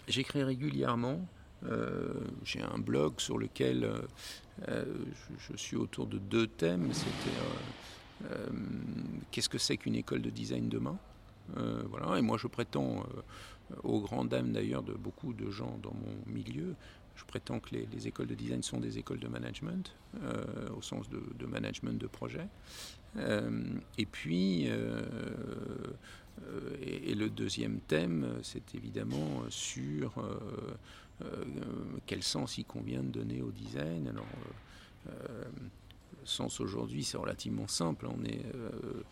[0.07, 1.19] j'écris régulièrement.
[2.45, 3.91] J'ai un blog sur lequel
[4.69, 4.75] je,
[5.39, 6.93] je, suis autour de deux thèmes.
[6.93, 7.39] C'était
[8.31, 8.47] euh,
[9.31, 10.97] qu'est-ce que c'est qu'une école de design demain
[11.59, 15.93] euh, voilà, et moi je prétends, euh, aux grandes d'ailleurs de beaucoup de gens dans
[15.93, 16.75] mon milieu,
[17.17, 19.95] je prétends que les, écoles de design sont des écoles de management,
[20.77, 22.49] au sens de, management de projet.
[23.17, 24.65] et puis,
[26.83, 30.15] et, le deuxième thème, c'est évidemment sur
[32.07, 34.09] quel sens il convient de donner au design.
[34.09, 34.27] Alors,
[36.27, 38.07] sens aujourd'hui, c'est relativement simple.
[38.07, 39.03] On est, euh,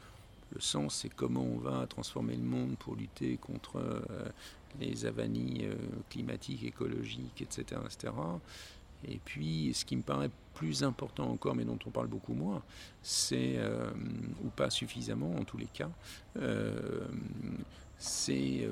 [0.55, 4.01] le sens, c'est comment on va transformer le monde pour lutter contre euh,
[4.81, 5.75] les avanies euh,
[6.11, 8.13] climatiques, écologiques, etc., etc.
[9.09, 12.63] Et puis, ce qui me paraît plus important encore, mais dont on parle beaucoup moins,
[13.03, 13.59] c'est,
[14.45, 15.91] ou pas suffisamment en tous les cas,
[17.99, 18.69] c'est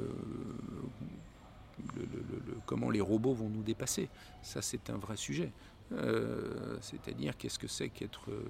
[2.65, 4.09] comment les robots vont nous dépasser.
[4.41, 5.51] Ça, c'est un vrai sujet.
[5.93, 8.43] Euh, c'est-à-dire qu'est-ce que c'est qu'être euh,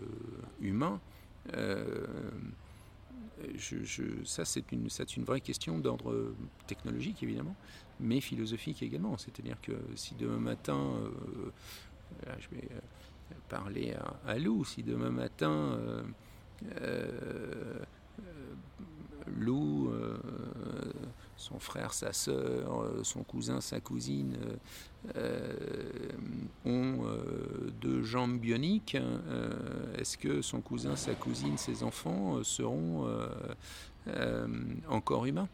[0.60, 1.00] humain
[1.54, 2.06] euh,
[4.24, 6.34] ça, c'est une, une vraie question d'ordre
[6.66, 7.56] technologique, évidemment,
[7.98, 9.16] mais philosophique également.
[9.16, 11.00] C'est-à-dire que si demain matin,
[12.38, 12.68] je vais
[13.48, 15.78] parler à, Lou, si demain matin,
[19.26, 19.90] Lou,
[21.40, 24.36] son frère, sa soeur, son cousin, sa cousine,
[25.16, 25.54] euh,
[26.66, 33.08] ont euh, deux jambes bioniques, euh, est-ce que son cousin, sa cousine, ses enfants seront
[34.88, 35.48] encore humains?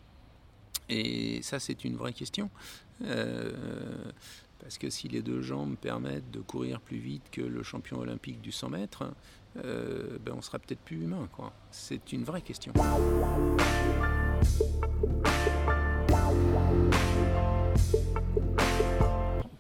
[0.89, 2.51] Et ça, c'est une vraie question.
[2.99, 8.41] parce que si les deux jambes permettent de courir plus vite que le champion olympique
[8.41, 9.05] du 100 mètres,
[9.55, 11.29] ben on sera peut-être plus humain.
[11.71, 12.73] C'est une vraie question.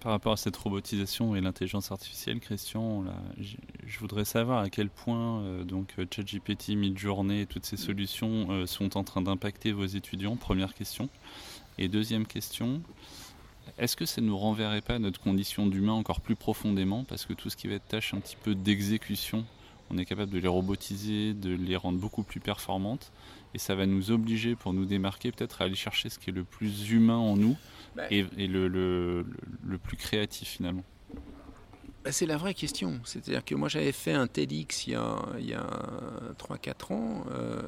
[0.07, 3.07] Par rapport à cette robotisation et l'intelligence artificielle, Christian,
[3.40, 8.47] je voudrais savoir à quel point euh, donc euh, ChatGPT, Midjourney et toutes ces solutions
[8.51, 10.37] euh, sont en train d'impacter vos étudiants.
[10.37, 11.09] Première question.
[11.77, 12.83] Et deuxième question,
[13.79, 17.03] est-ce que ça ne nous renverrait pas notre condition d'humain encore plus profondément?
[17.03, 19.45] Parce que tout ce qui va être tâche un petit peu d'exécution
[19.90, 23.12] on est capable de les robotiser, de les rendre beaucoup plus performantes.
[23.55, 26.33] Et ça va nous obliger, pour nous démarquer, peut-être à aller chercher ce qui est
[26.33, 27.57] le plus humain en nous
[27.96, 30.85] bah, et, le, le, plus créatif finalement.
[32.04, 33.00] Bah, c'est la vraie question.
[33.04, 35.66] C'est-à-dire que moi j'avais fait un TEDx il y a, il y a
[36.38, 37.62] 3-4 ans, euh,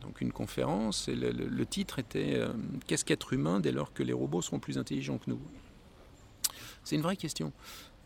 [0.00, 2.52] donc une conférence, et le, titre était euh,
[2.86, 5.40] Qu'est-ce qu'être humain dès lors que les robots seront plus intelligents que nous
[6.84, 7.52] C'est une vraie question.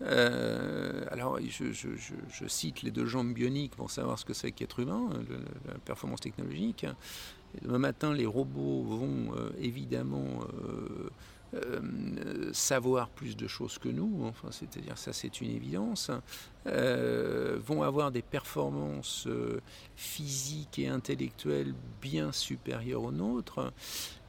[0.03, 5.11] Euh, alors, je, cite les deux jambes bioniques pour savoir ce que c'est qu'être humain,
[5.67, 6.87] la performance technologique.
[7.63, 11.11] le matin, les robots vont euh, évidemment euh,
[12.53, 16.11] savoir plus de choses que nous, enfin, c'est-à-dire ça c'est une évidence,
[16.67, 19.27] vont avoir des performances
[19.97, 23.73] physiques et intellectuelles bien supérieures aux nôtres.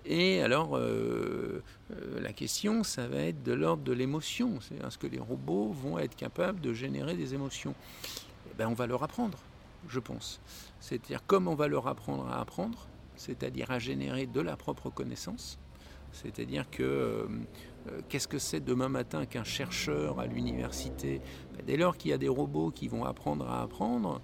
[0.05, 4.59] Et alors, euh, euh, la question, ça va être de l'ordre de l'émotion.
[4.61, 7.75] C'est est-ce que les robots vont être capables de générer des émotions?
[8.49, 9.37] Eh ben, On va leur apprendre,
[9.87, 10.39] je pense.
[10.79, 15.59] C'est-à-dire, comme on va leur apprendre à apprendre, c'est-à-dire à générer de la propre connaissance.
[16.11, 17.27] C'est-à-dire que euh,
[18.09, 21.21] qu'est-ce que c'est demain matin qu'un chercheur à l'université?
[21.55, 24.21] Ben, Dès lors qu'il y a des robots qui vont apprendre à apprendre,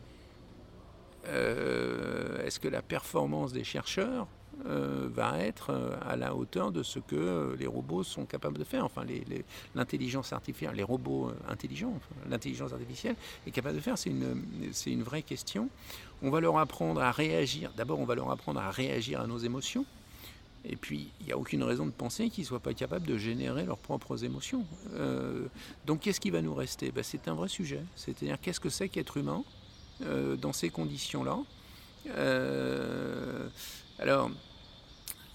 [1.26, 4.28] est-ce que la performance des chercheurs
[4.66, 8.58] euh, va être euh, à la hauteur de ce que euh, les robots sont capables
[8.58, 8.86] de faire?
[8.86, 9.06] Enfin,
[9.76, 11.94] l'intelligence artificielle, les robots intelligents,
[12.30, 13.98] l'intelligence artificielle est capable de faire?
[13.98, 14.42] C'est une,
[14.88, 15.70] une vraie question.
[16.22, 17.74] On va leur apprendre à réagir.
[17.76, 19.86] D'abord, on va leur apprendre à réagir à nos émotions.
[20.68, 23.18] Et puis, il n'y a aucune raison de penser qu'ils ne soient pas capables de
[23.18, 24.66] générer leurs propres émotions.
[25.86, 26.92] donc, qu'est-ce qui va nous rester?
[26.92, 27.82] Ben, C'est un vrai sujet.
[27.96, 29.44] C'est-à-dire, qu'est-ce que c'est qu'être humain
[30.02, 31.40] dans ces conditions-là?
[34.00, 34.32] Alors,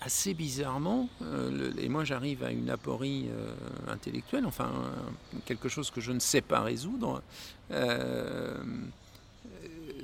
[0.00, 3.54] assez bizarrement, euh, et moi j'arrive à une aporie euh,
[3.88, 4.70] intellectuelle, enfin
[5.44, 7.22] quelque chose que je ne sais pas résoudre,
[7.70, 8.56] euh,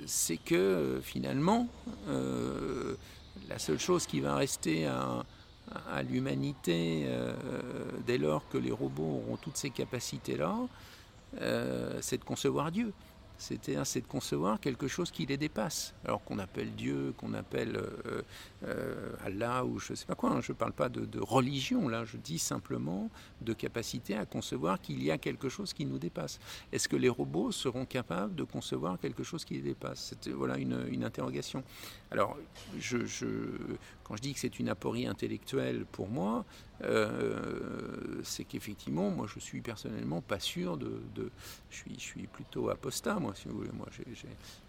[0.06, 1.68] c'est que finalement,
[3.48, 5.24] la seule chose qui va rester à,
[6.08, 7.06] l'humanité
[8.06, 10.56] dès lors que les robots auront toutes ces capacités-là,
[12.00, 12.92] c'est de concevoir Dieu.
[13.38, 15.94] C'est de concevoir quelque chose qui les dépasse.
[16.04, 18.22] Alors qu'on appelle Dieu, qu'on appelle euh,
[18.64, 20.30] euh, Allah ou je ne sais pas quoi.
[20.30, 20.40] Hein.
[20.40, 22.04] je ne parle pas de, religion là.
[22.04, 23.10] Je dis simplement
[23.42, 26.38] de capacité à concevoir qu'il y a quelque chose qui nous dépasse.
[26.72, 30.06] Est-ce que les robots seront capables de concevoir quelque chose qui les dépasse?
[30.10, 31.62] C'était voilà une, une, interrogation.
[32.10, 32.36] Alors,
[32.78, 32.98] je,
[34.06, 36.44] quand je dis que c'est une aporie intellectuelle pour moi,
[36.84, 41.00] euh, c'est qu'effectivement, moi, je suis personnellement pas sûr de.
[41.70, 43.72] je, suis, plutôt apostat, moi, si vous voulez.
[43.76, 44.28] Moi, j'ai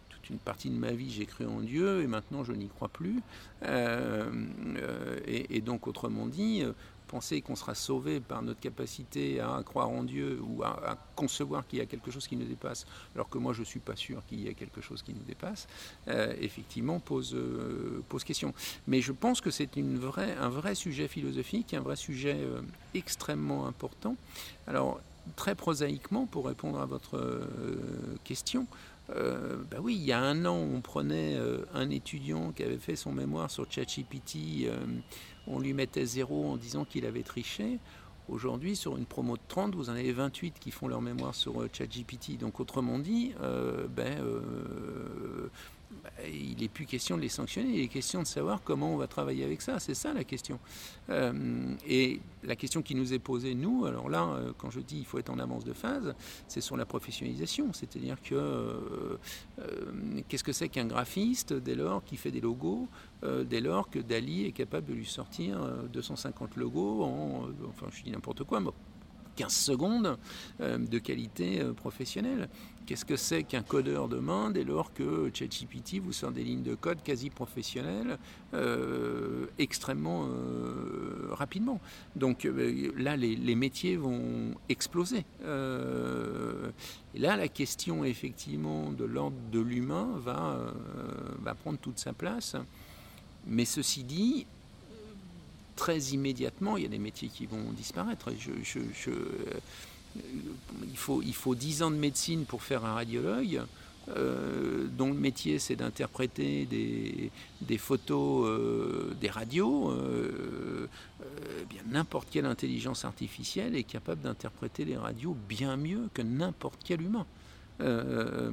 [0.10, 2.88] toute une partie de ma vie, j'ai cru en Dieu et maintenant, je n'y crois
[2.88, 3.22] plus.
[3.62, 4.32] Euh,
[4.78, 6.64] euh, et, donc, autrement dit,
[7.08, 11.80] penser qu'on sera sauvé par notre capacité à croire en Dieu ou à, concevoir qu'il
[11.80, 14.24] y a quelque chose qui nous dépasse, alors que moi je ne suis pas sûr
[14.28, 15.68] qu'il y ait quelque chose qui nous dépasse,
[16.08, 18.54] euh, effectivement pose, euh, pose question.
[18.86, 20.00] Mais je pense que c'est une
[20.40, 22.62] un vrai sujet philosophique, un vrai sujet euh,
[22.94, 24.16] extrêmement important.
[24.68, 25.02] Alors,
[25.36, 27.48] très prosaïquement, pour répondre à votre
[28.24, 28.68] question,
[29.10, 31.38] ben oui, il y a un an, on prenait
[31.74, 34.68] un étudiant qui avait fait son mémoire sur ChatGPT
[35.48, 37.80] on lui mettait zéro en disant qu'il avait triché.
[38.30, 41.62] Aujourd'hui, sur une promo de 30, vous en avez 28 qui font leur mémoire sur
[41.62, 42.38] euh, ChatGPT.
[42.38, 45.50] Donc, autrement dit, euh, ben, euh,
[45.90, 48.98] bah, il n'est plus question de les sanctionner, il est question de savoir comment on
[48.98, 49.80] va travailler avec ça.
[49.80, 50.60] C'est ça la question.
[51.10, 55.00] Euh, et la question qui nous est posée, nous, alors là, euh, quand je dis
[55.00, 56.14] il faut être en avance de phase,
[56.48, 57.72] c'est sur la professionnalisation.
[57.72, 59.18] C'est-à-dire que euh,
[60.28, 62.88] qu'est-ce que c'est qu'un graphiste dès lors qui fait des logos,
[63.24, 65.60] dès lors que Dali est capable de lui sortir
[65.92, 68.60] 250 logos en, enfin je dis n'importe quoi,
[69.38, 70.18] 15 secondes
[70.60, 72.50] de qualité professionnelle.
[72.88, 76.74] Qu'est-ce que c'est qu'un codeur demain dès lors que ChatGPT vous sort des lignes de
[76.74, 78.18] code quasi professionnelles
[78.54, 81.82] euh, extrêmement euh, rapidement?
[82.16, 85.26] Donc euh, là, les, métiers vont exploser.
[85.44, 90.58] et là, la question effectivement de l'ordre de l'humain va,
[91.42, 92.56] va prendre toute sa place.
[93.46, 94.46] Mais ceci dit,
[95.78, 98.32] très immédiatement, il y a des métiers qui vont disparaître.
[98.38, 99.12] je
[100.84, 103.62] il faut, il faut 10 ans de médecine pour faire un radiologue.
[104.16, 110.88] Euh, dont le métier c'est d'interpréter des, photos euh, des radios, euh,
[111.70, 117.02] bien n'importe quelle intelligence artificielle est capable d'interpréter les radios bien mieux que n'importe quel
[117.02, 117.26] humain.
[117.82, 118.52] Euh,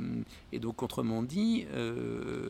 [0.52, 2.48] et donc, autrement dit, euh,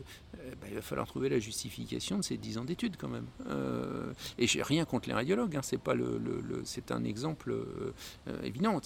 [0.61, 3.27] bah, il va falloir trouver la justification de ces 10 ans d'études quand même.
[3.47, 6.21] Euh, et j'ai rien contre les radiologues, hein, c'est pas le,
[6.63, 7.55] c'est un exemple
[8.43, 8.79] évident.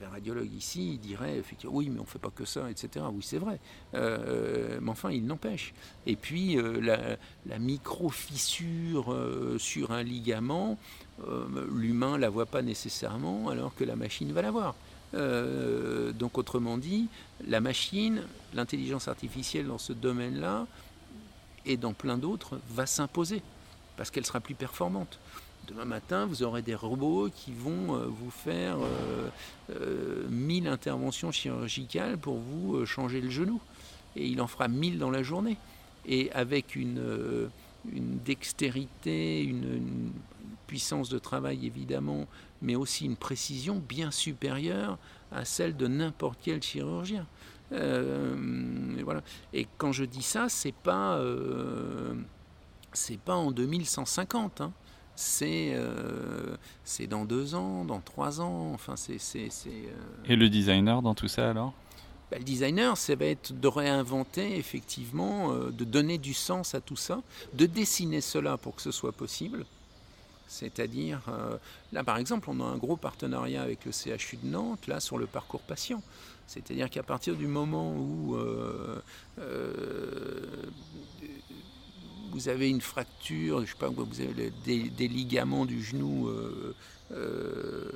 [0.00, 3.04] la radiologue ici il dirait effectivement oui mais on ne fait pas que ça, etc.
[3.10, 3.58] Oui c'est vrai.
[3.92, 5.74] Mais enfin il n'empêche.
[6.06, 7.16] Et puis la,
[7.46, 9.14] la micro-fissure
[9.58, 10.78] sur un ligament,
[11.70, 14.74] l'humain ne la voit pas nécessairement alors que la machine va la voir.
[16.12, 17.08] Donc autrement dit,
[17.46, 18.22] la machine,
[18.54, 20.66] l'intelligence artificielle dans ce domaine-là
[21.64, 23.42] et dans plein d'autres va s'imposer
[23.96, 25.18] parce qu'elle sera plus performante.
[25.68, 28.76] Demain matin, vous aurez des robots qui vont euh, vous faire
[29.70, 33.60] euh, 1000 euh, interventions chirurgicales pour vous euh, changer le genou.
[34.14, 35.56] Et il en fera 1000 dans la journée.
[36.06, 37.50] Et avec une
[38.24, 40.12] dextérité, une,
[40.66, 42.26] puissance de travail évidemment,
[42.62, 44.98] mais aussi une précision bien supérieure
[45.32, 47.26] à celle de n'importe quel chirurgien.
[47.70, 49.22] voilà.
[49.52, 51.20] Et quand je dis ça, c'est pas
[52.96, 54.60] c'est pas en 2150.
[54.60, 54.72] Hein.
[55.42, 58.72] Euh, c'est dans deux ans, dans trois ans.
[58.74, 59.18] Enfin, c'est.
[59.66, 59.90] Euh,
[60.28, 61.72] Et le designer dans tout ça alors?
[62.30, 66.80] Bah, Le designer, ça va être de réinventer, effectivement, euh, de donner du sens à
[66.80, 67.22] tout ça,
[67.54, 69.64] de dessiner cela pour que ce soit possible.
[70.48, 71.20] C'est-à-dire,
[71.92, 75.18] là par exemple, on a un gros partenariat avec le CHU de Nantes, là sur
[75.18, 76.02] le parcours patient.
[76.46, 78.36] C'est-à-dire qu'à partir du moment où
[82.36, 86.74] vous avez une fracture, je sais pas, vous avez des, ligaments du genou euh,
[87.12, 87.90] euh,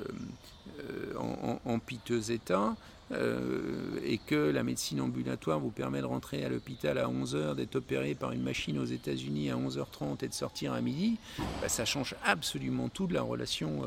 [1.63, 2.75] en, piteux état,
[3.11, 7.75] euh, et que la médecine ambulatoire vous permet de rentrer à l'hôpital à 11h, d'être
[7.75, 11.17] opéré par une machine aux États-Unis à 11h30 et de sortir à midi,
[11.61, 13.81] bah, ça change absolument tout de la relation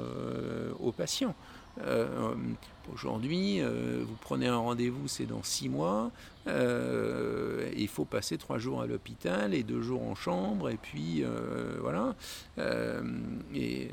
[0.80, 1.34] au patient.
[1.82, 2.34] Euh,
[2.92, 6.10] aujourd'hui, euh, vous prenez un rendez-vous, c'est dans six mois.
[6.46, 10.68] Euh, il faut passer trois jours à l'hôpital et deux jours en chambre.
[10.70, 11.24] Et puis
[11.80, 12.14] voilà.
[13.54, 13.90] et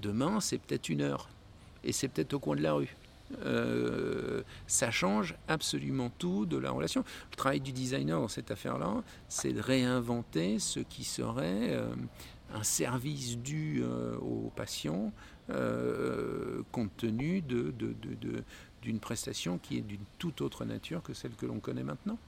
[0.00, 1.28] demain, c'est peut-être une heure.
[1.84, 2.96] Et c'est peut-être au coin de la rue.
[4.66, 7.04] Ça change absolument tout de la relation.
[7.30, 11.78] Le travail du designer dans cette affaire-là, c'est de réinventer ce qui serait
[12.54, 13.82] un service dû
[14.20, 15.12] aux patients
[15.50, 21.58] euh, compte tenu d'une prestation qui est d'une toute autre nature que celle que l'on
[21.58, 22.18] connaît maintenant.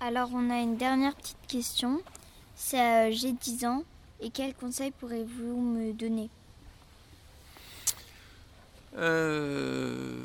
[0.00, 2.00] Alors on a une dernière petite question.
[2.72, 3.84] Euh, j'ai 10 ans
[4.20, 6.30] et quels conseils pourrez-vous me donner?
[8.96, 10.24] Euh...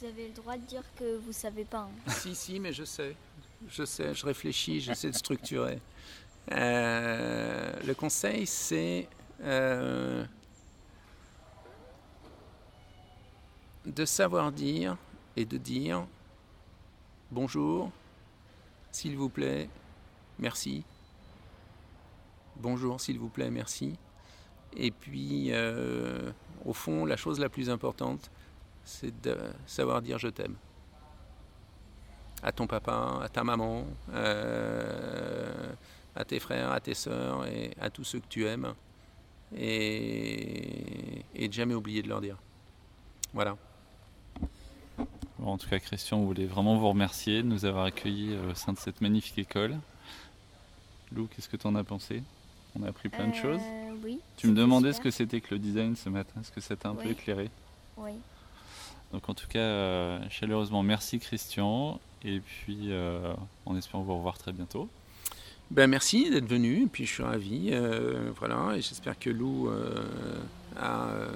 [0.00, 1.88] Vous avez le droit de dire que vous savez pas.
[1.88, 2.10] Hein.
[2.10, 3.16] Si, si, mais je sais.
[3.68, 5.80] Je sais, je réfléchis, j'essaie de structurer.
[6.52, 9.08] Euh, le conseil, c'est
[9.42, 10.26] euh,
[13.86, 14.98] de savoir dire
[15.36, 16.06] et de dire
[17.30, 17.90] bonjour,
[18.94, 19.68] s'il vous plaît,
[20.38, 20.84] merci.
[22.56, 23.98] Bonjour, s'il vous plaît, merci.
[24.76, 26.30] Et puis, euh,
[26.64, 28.30] au fond, la chose la plus importante,
[28.84, 29.36] c'est de
[29.66, 30.54] savoir dire je t'aime.
[32.40, 35.72] À ton papa, à ta maman, euh,
[36.14, 38.74] à tes frères, à tes sœurs et à tous ceux que tu aimes.
[39.56, 42.38] Et, et de jamais oublier de leur dire.
[43.32, 43.56] Voilà.
[45.46, 48.54] En tout cas, Christian, on voulait vraiment vous remercier de nous avoir accueillis euh, au
[48.54, 49.76] sein de cette magnifique école.
[51.12, 52.22] Lou, qu'est-ce que tu en as pensé?
[52.78, 53.60] On a appris plein de choses.
[53.62, 54.20] Euh, oui.
[54.36, 56.40] Tu me demandais ce que c'était que le design ce matin.
[56.40, 57.50] Est-ce que ça t'a un peu éclairé?
[57.96, 58.12] Oui.
[59.12, 62.00] Donc en tout cas, euh, chaleureusement, merci Christian.
[62.24, 63.32] Et puis, euh,
[63.64, 64.88] en espérant vous revoir très bientôt.
[65.70, 66.82] Ben merci d'être venu.
[66.82, 67.68] Et puis je suis ravi.
[67.70, 69.70] Euh, voilà, et j'espère que Lou
[70.76, 71.28] a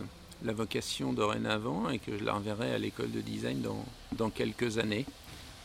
[0.45, 4.78] la vocation dorénavant et que je la reverrai à l'école de design dans, dans quelques
[4.78, 5.05] années.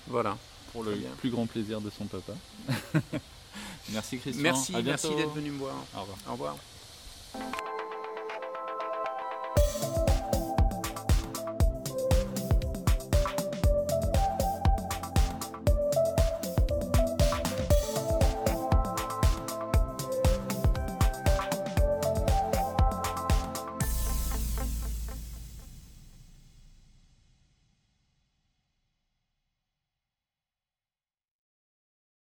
[0.07, 0.37] Voilà.
[0.71, 2.33] Pour le plus grand plaisir de son papa.
[3.91, 4.41] merci Christian.
[4.41, 5.75] Merci, merci d'être venu me voir.
[5.95, 6.17] Au revoir.
[6.27, 7.63] Au revoir.